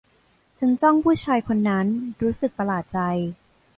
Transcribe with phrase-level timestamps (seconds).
[0.57, 1.87] ฉันจ้องผู้ชายคนนั้น
[2.21, 2.99] รู้สึกประหลาดใจ